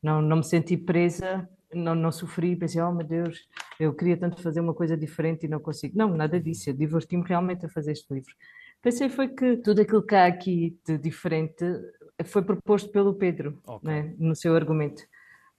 [0.01, 3.47] Não, não me senti presa não, não sofri, pensei, oh meu Deus,
[3.79, 5.97] eu queria tanto fazer uma coisa diferente e não consigo.
[5.97, 8.33] Não, nada disso, eu diverti-me realmente a fazer este livro.
[8.81, 11.65] Pensei foi que tudo aquilo que há aqui de diferente
[12.25, 13.89] foi proposto pelo Pedro, okay.
[13.89, 15.01] né, no seu argumento.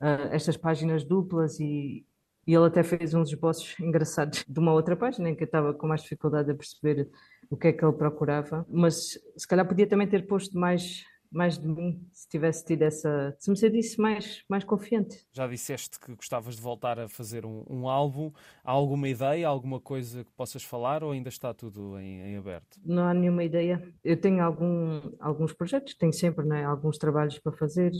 [0.01, 2.05] Uh, estas páginas duplas e,
[2.47, 5.73] e ele até fez uns esboços engraçados de uma outra página em que eu estava
[5.73, 7.09] com mais dificuldade a perceber
[7.49, 11.59] o que é que ele procurava, mas se calhar podia também ter posto mais mais
[11.59, 13.35] de mim se tivesse tido essa.
[13.39, 15.27] Se me sentisse mais, mais confiante.
[15.33, 18.33] Já disseste que gostavas de voltar a fazer um, um álbum.
[18.63, 22.79] Há alguma ideia, alguma coisa que possas falar ou ainda está tudo em, em aberto?
[22.85, 23.83] Não há nenhuma ideia.
[24.03, 27.93] Eu tenho algum, alguns projetos, tenho sempre né, alguns trabalhos para fazer,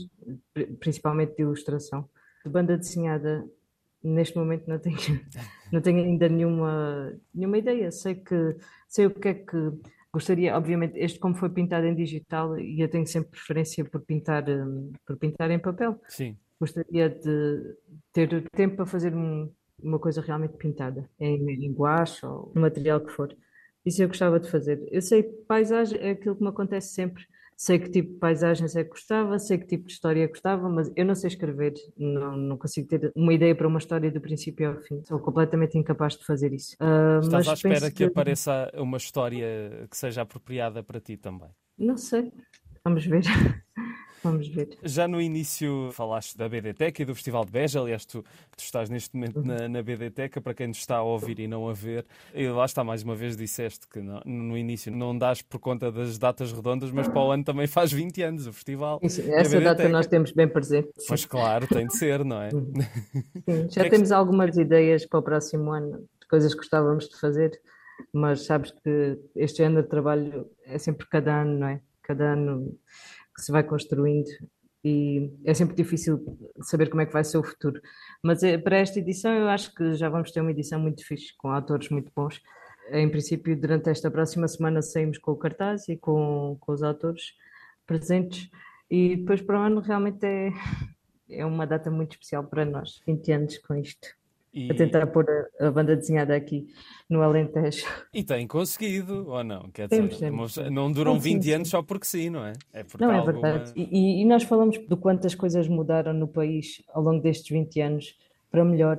[0.79, 2.09] principalmente de ilustração.
[2.43, 3.45] De banda desenhada,
[4.01, 4.97] neste momento não tenho,
[5.73, 7.91] não tenho ainda nenhuma, nenhuma ideia.
[7.91, 8.55] Sei que
[8.87, 9.73] sei o que é que
[10.15, 14.49] Gostaria, obviamente, este como foi pintado em digital e eu tenho sempre preferência por pintar,
[14.49, 15.99] um, por pintar em papel.
[16.07, 16.37] Sim.
[16.57, 17.75] Gostaria de
[18.13, 23.01] ter tempo para fazer um, uma coisa realmente pintada, em, em guache ou no material
[23.01, 23.35] que for.
[23.85, 24.87] Isso eu gostava de fazer.
[24.89, 27.21] Eu sei paisagem é aquilo que me acontece sempre
[27.57, 30.91] sei que tipo de paisagens é que gostava, sei que tipo de história gostava, mas
[30.95, 34.69] eu não sei escrever, não, não consigo ter uma ideia para uma história do princípio
[34.69, 35.01] ao fim.
[35.05, 36.75] Sou completamente incapaz de fazer isso.
[36.81, 41.49] Uh, Estás à espera que, que apareça uma história que seja apropriada para ti também?
[41.77, 42.31] Não sei,
[42.83, 43.23] vamos ver.
[44.25, 44.69] Vamos ver.
[44.83, 48.23] Já no início falaste da BDTEC e do Festival de Beja, aliás, tu,
[48.55, 51.69] tu estás neste momento na, na BDTEC, para quem nos está a ouvir e não
[51.69, 55.43] a ver, e lá está, mais uma vez disseste que não, no início não dás
[55.43, 58.99] por conta das datas redondas, mas para o ano também faz 20 anos o festival.
[59.03, 60.89] Isso, essa data nós temos bem presente.
[61.07, 62.49] Pois claro, tem de ser, não é?
[62.51, 62.73] Uhum.
[63.47, 64.13] Sim, já é temos que...
[64.13, 67.51] algumas ideias para o próximo ano, de coisas que gostávamos de fazer
[68.11, 71.81] mas sabes que este ano de trabalho é sempre cada ano, não é?
[72.01, 72.77] Cada ano
[73.35, 74.29] que se vai construindo
[74.83, 76.23] e é sempre difícil
[76.61, 77.81] saber como é que vai ser o futuro.
[78.23, 81.33] Mas eh, para esta edição eu acho que já vamos ter uma edição muito fixe,
[81.37, 82.39] com autores muito bons.
[82.91, 87.33] Em princípio, durante esta próxima semana saímos com o cartaz e com, com os autores
[87.87, 88.47] presentes
[88.89, 90.51] e depois para o ano realmente é,
[91.29, 94.07] é uma data muito especial para nós, 20 anos com isto.
[94.55, 94.71] E...
[94.71, 95.25] A tentar pôr
[95.59, 96.65] a, banda desenhada aqui
[97.09, 97.85] no Alentejo.
[98.13, 99.69] E tem conseguido, ou não?
[99.69, 102.53] Quer dizer, temos, não duram 20 sim, anos só porque sim, não é?
[102.73, 103.33] é não, é alguma...
[103.33, 103.73] verdade.
[103.75, 107.81] E, e, nós falamos do quanto as coisas mudaram no país ao longo destes 20
[107.81, 108.15] anos
[108.49, 108.97] para melhor,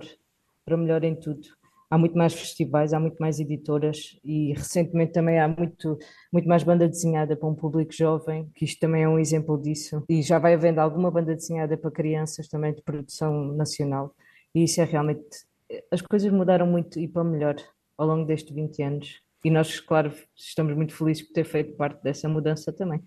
[0.63, 1.49] para melhor em tudo.
[1.89, 5.97] Há muito mais festivais, há muito mais editoras e recentemente também há muito,
[6.31, 10.05] muito mais banda desenhada para um público jovem, que isto também é um exemplo disso.
[10.07, 14.15] E já vai havendo alguma banda desenhada para crianças também de produção nacional.
[14.57, 15.45] E isso é realmente.
[15.91, 17.57] As coisas mudaram muito e para melhor
[17.99, 19.21] ao longo destes 20 anos.
[19.45, 23.03] E nós, claro, estamos muito felizes por ter feito parte dessa mudança também.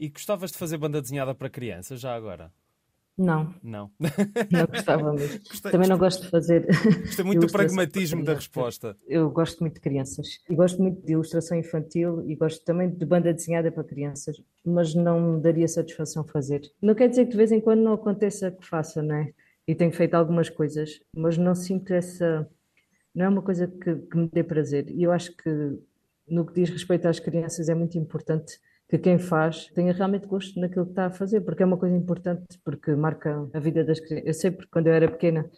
[0.00, 2.50] E gostavas de fazer banda desenhada para crianças já agora?
[3.18, 3.54] Não.
[3.62, 3.90] Não.
[4.50, 5.40] Não gostava mesmo.
[5.50, 6.64] Gostei, Também não gosto de fazer.
[6.64, 8.96] Gostei muito do pragmatismo da resposta.
[9.06, 10.38] Eu gosto muito de crianças.
[10.48, 14.94] E gosto muito de ilustração infantil e gosto também de banda desenhada para crianças, mas
[14.94, 16.62] não me daria satisfação fazer.
[16.80, 19.34] Não quer dizer que de vez em quando não aconteça que faça, não é?
[19.68, 22.48] E tenho feito algumas coisas, mas não sinto essa.
[23.14, 24.88] Não é uma coisa que, que me dê prazer.
[24.88, 25.78] E eu acho que,
[26.26, 30.58] no que diz respeito às crianças, é muito importante que quem faz tenha realmente gosto
[30.58, 34.00] naquilo que está a fazer, porque é uma coisa importante, porque marca a vida das
[34.00, 34.26] crianças.
[34.26, 35.50] Eu sei porque quando eu era pequena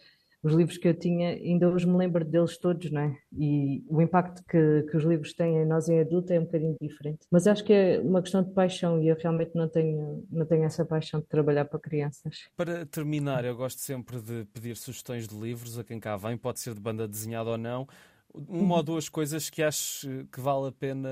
[0.43, 3.15] os livros que eu tinha, ainda hoje me lembro deles todos, não é?
[3.37, 6.75] E o impacto que, que os livros têm em nós em adulto é um bocadinho
[6.81, 7.19] diferente.
[7.31, 10.63] Mas acho que é uma questão de paixão e eu realmente não tenho, não tenho
[10.63, 12.49] essa paixão de trabalhar para crianças.
[12.55, 16.59] Para terminar, eu gosto sempre de pedir sugestões de livros a quem cá vem, pode
[16.59, 17.87] ser de banda desenhada ou não
[18.33, 21.09] uma ou duas coisas que acho que vale a pena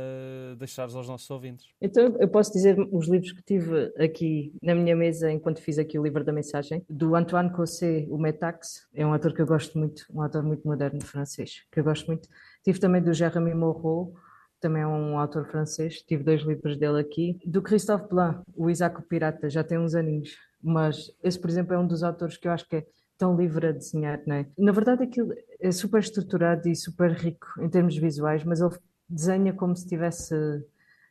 [0.57, 1.67] deixares aos nossos ouvintes.
[1.81, 5.97] Então, eu posso dizer os livros que tive aqui na minha mesa enquanto fiz aqui
[5.97, 9.77] o livro da mensagem, do Antoine Cossé, o Metax, é um autor que eu gosto
[9.77, 12.27] muito, um autor muito moderno francês, que eu gosto muito.
[12.63, 14.13] Tive também do Jérémy Moreau,
[14.59, 17.39] também é um autor francês, tive dois livros dele aqui.
[17.45, 21.73] Do Christophe Blanc, o Isaac o Pirata, já tem uns aninhos, mas esse, por exemplo,
[21.73, 22.85] é um dos autores que eu acho que é
[23.19, 24.47] tão livre a desenhar, não é?
[24.57, 28.73] Na verdade, aquilo é super estruturado e super rico em termos visuais, mas ele
[29.07, 30.33] desenha como se estivesse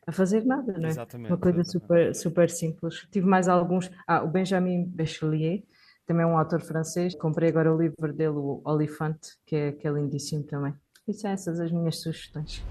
[0.07, 0.89] a fazer nada, não é?
[0.89, 1.31] Exatamente.
[1.31, 3.07] Uma coisa super, super simples.
[3.11, 3.91] Tive mais alguns.
[4.07, 5.63] Ah, o Benjamin Bachelier,
[6.07, 7.13] também é um autor francês.
[7.13, 10.73] Comprei agora o livro dele, o Olifante, que é, que é lindíssimo também.
[11.07, 12.63] E são essas as minhas sugestões.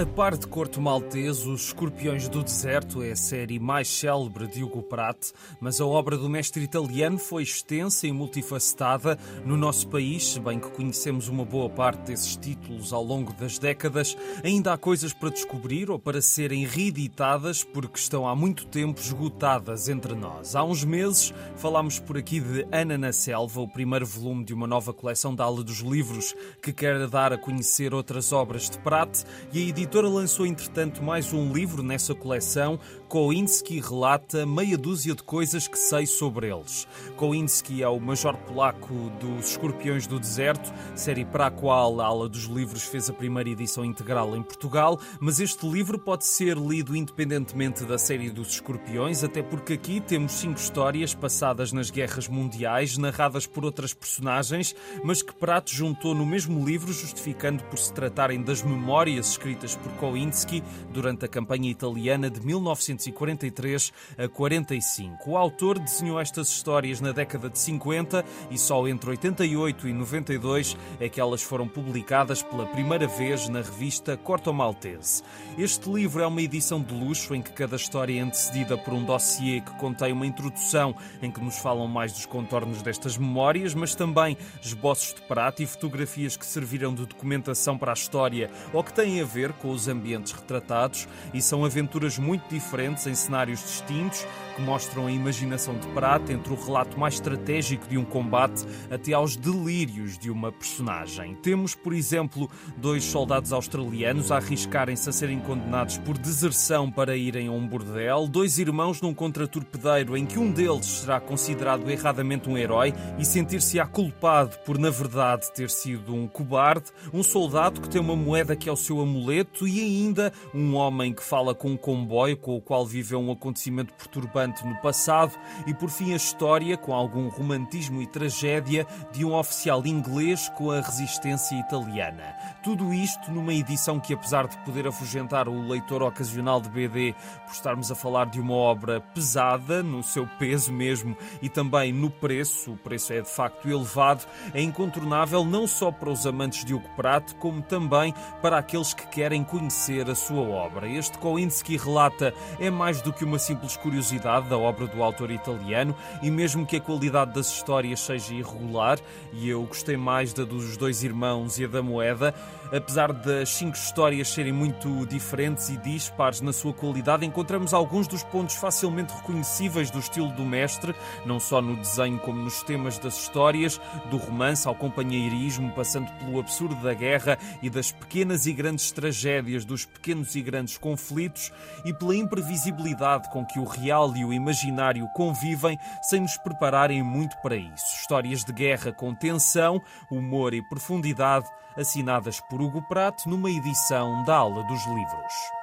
[0.00, 4.64] A par de Corto Maltese, Os Escorpiões do Deserto é a série mais célebre de
[4.64, 10.38] Hugo Pratt, mas a obra do mestre italiano foi extensa e multifacetada no nosso país,
[10.38, 15.12] bem que conhecemos uma boa parte desses títulos ao longo das décadas, ainda há coisas
[15.12, 20.56] para descobrir ou para serem reeditadas porque estão há muito tempo esgotadas entre nós.
[20.56, 24.66] Há uns meses falámos por aqui de Ana na Selva, o primeiro volume de uma
[24.66, 29.24] nova coleção da Ala dos Livros que quer dar a conhecer outras obras de Pratt
[29.52, 29.62] e a
[29.98, 32.78] lançou, entretanto, mais um livro nessa coleção.
[33.08, 36.86] Koinski relata meia dúzia de coisas que sei sobre eles.
[37.16, 42.28] Koinski é o major polaco dos Escorpiões do Deserto, série para a qual a Ala
[42.28, 46.94] dos Livros fez a primeira edição integral em Portugal, mas este livro pode ser lido
[46.94, 52.96] independentemente da série dos Escorpiões, até porque aqui temos cinco histórias passadas nas guerras mundiais,
[52.96, 54.72] narradas por outras personagens,
[55.02, 59.76] mas que Prato juntou no mesmo livro, justificando por se tratarem das memórias escritas escritas
[59.76, 65.30] por Kowinski durante a campanha italiana de 1943 a 45.
[65.30, 70.76] O autor desenhou estas histórias na década de 50 e só entre 88 e 92
[70.98, 75.22] é que elas foram publicadas pela primeira vez na revista Corto Maltese.
[75.58, 79.04] Este livro é uma edição de luxo em que cada história é antecedida por um
[79.04, 83.94] dossiê que contém uma introdução em que nos falam mais dos contornos destas memórias, mas
[83.94, 88.92] também esboços de prato e fotografias que serviram de documentação para a história ou que
[88.92, 94.26] têm a ver com os ambientes retratados e são aventuras muito diferentes em cenários distintos
[94.56, 99.12] que mostram a imaginação de Prata entre o relato mais estratégico de um combate até
[99.12, 101.34] aos delírios de uma personagem.
[101.36, 107.48] Temos, por exemplo, dois soldados australianos a arriscarem-se a serem condenados por deserção para irem
[107.48, 112.56] a um bordel, dois irmãos num contraturpedeiro em que um deles será considerado erradamente um
[112.56, 118.00] herói e sentir-se-á culpado por, na verdade, ter sido um cobarde, um soldado que tem
[118.00, 121.76] uma moeda que é o seu amuleto e ainda um homem que fala com um
[121.76, 125.32] comboio com o qual viveu um acontecimento perturbante no passado
[125.66, 130.70] e por fim a história com algum romantismo e tragédia de um oficial inglês com
[130.70, 132.34] a resistência italiana.
[132.62, 137.14] Tudo isto numa edição que apesar de poder afugentar o leitor ocasional de BD
[137.46, 142.10] por estarmos a falar de uma obra pesada no seu peso mesmo e também no
[142.10, 144.24] preço, o preço é de facto elevado,
[144.54, 149.06] é incontornável não só para os amantes de Hugo Prato, como também para aqueles que
[149.08, 150.88] querem conhecer a sua obra.
[150.88, 155.94] Este Kowinski relata é mais do que uma simples curiosidade da obra do autor italiano
[156.22, 158.98] e mesmo que a qualidade das histórias seja irregular,
[159.32, 162.34] e eu gostei mais da dos dois irmãos e a da moeda,
[162.72, 168.22] apesar das cinco histórias serem muito diferentes e dispares na sua qualidade, encontramos alguns dos
[168.22, 173.18] pontos facilmente reconhecíveis do estilo do mestre, não só no desenho como nos temas das
[173.20, 173.80] histórias,
[174.10, 178.90] do romance ao companheirismo, passando pelo absurdo da guerra e das pequenas e grandes
[179.30, 181.52] tragédias, dos pequenos e grandes conflitos
[181.84, 187.36] e pela imprevisibilidade com que o real e o imaginário convivem sem nos prepararem muito
[187.40, 188.00] para isso.
[188.00, 194.36] Histórias de guerra com tensão, humor e profundidade, assinadas por Hugo Prato numa edição da
[194.36, 195.60] Aula dos Livros.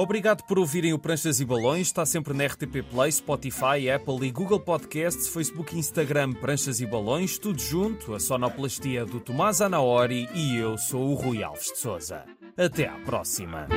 [0.00, 1.88] Obrigado por ouvirem o Pranchas e Balões.
[1.88, 6.86] Está sempre na RTP Play, Spotify, Apple e Google Podcasts, Facebook e Instagram Pranchas e
[6.86, 11.78] Balões, tudo junto, a sonoplastia do Tomás Anaori e eu sou o Rui Alves de
[11.78, 12.24] Souza.
[12.58, 13.68] Até à próxima.